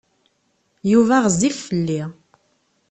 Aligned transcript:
Yuba 0.91 1.15
ɣezzif 1.23 1.57
fell-i. 1.67 2.01